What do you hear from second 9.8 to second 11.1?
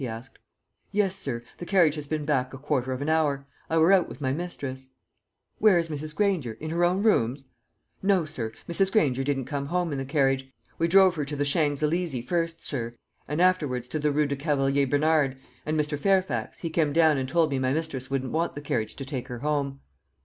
in the carriage. We